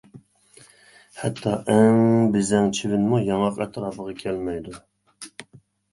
ھەتتا 1.23 1.51
ئەڭ 1.73 1.99
بېزەڭ 2.35 2.71
چىۋىنمۇ 2.79 3.21
ياڭاق 3.27 3.61
ئەتراپىغا 3.67 4.17
كەلمەيدۇ. 4.23 4.79